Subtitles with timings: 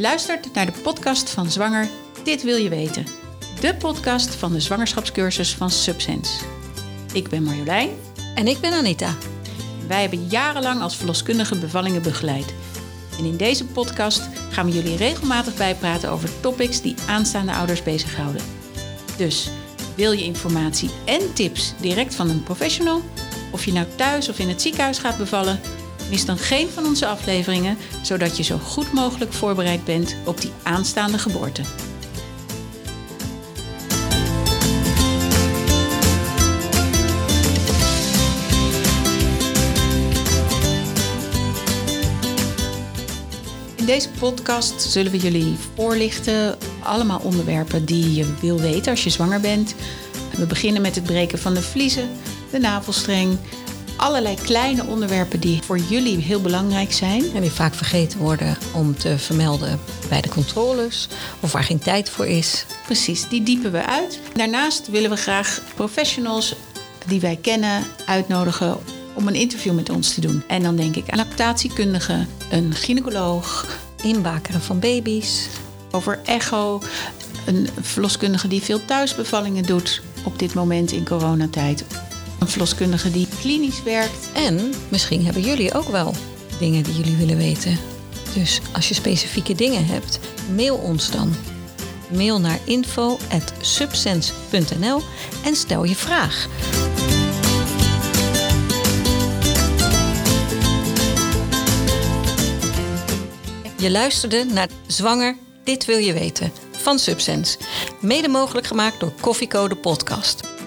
[0.00, 1.88] Je luistert naar de podcast van Zwanger
[2.24, 3.06] Dit Wil Je Weten.
[3.60, 6.44] De podcast van de zwangerschapscursus van Subsense.
[7.12, 7.90] Ik ben Marjolein.
[8.34, 9.14] En ik ben Anita.
[9.88, 12.54] Wij hebben jarenlang als verloskundige bevallingen begeleid.
[13.18, 18.42] En in deze podcast gaan we jullie regelmatig bijpraten over topics die aanstaande ouders bezighouden.
[19.16, 19.50] Dus
[19.94, 23.02] wil je informatie en tips direct van een professional?
[23.52, 25.60] Of je nou thuis of in het ziekenhuis gaat bevallen?
[26.10, 30.50] Mis dan geen van onze afleveringen, zodat je zo goed mogelijk voorbereid bent op die
[30.62, 31.62] aanstaande geboorte.
[43.74, 49.10] In deze podcast zullen we jullie voorlichten allemaal onderwerpen die je wil weten als je
[49.10, 49.74] zwanger bent.
[50.36, 52.08] We beginnen met het breken van de vliezen,
[52.50, 53.38] de navelstreng,
[54.00, 57.24] allerlei kleine onderwerpen die voor jullie heel belangrijk zijn.
[57.34, 61.08] En die vaak vergeten worden om te vermelden bij de controles
[61.40, 62.64] of waar geen tijd voor is.
[62.84, 64.20] Precies, die diepen we uit.
[64.34, 66.54] Daarnaast willen we graag professionals
[67.06, 68.78] die wij kennen uitnodigen
[69.14, 70.42] om een interview met ons te doen.
[70.46, 75.48] En dan denk ik aan lactatiekundigen, een gynaecoloog, Inbakeren van baby's.
[75.90, 76.82] over echo,
[77.46, 81.84] een verloskundige die veel thuisbevallingen doet op dit moment in coronatijd.
[82.50, 84.28] Verloskundige die klinisch werkt.
[84.32, 86.14] En misschien hebben jullie ook wel
[86.58, 87.78] dingen die jullie willen weten.
[88.34, 90.18] Dus als je specifieke dingen hebt,
[90.54, 91.34] mail ons dan.
[92.08, 95.02] Mail naar info.subsense.nl
[95.44, 96.48] en stel je vraag.
[103.76, 107.58] Je luisterde naar Zwanger, dit wil je weten van Subsense.
[108.00, 110.59] Mede mogelijk gemaakt door Koffiecode Podcast.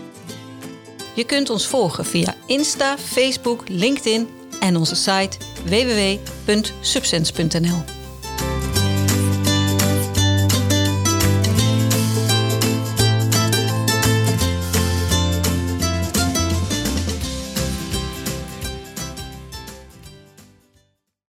[1.15, 4.27] Je kunt ons volgen via Insta, Facebook, LinkedIn
[4.59, 8.02] en onze site www.subsense.nl.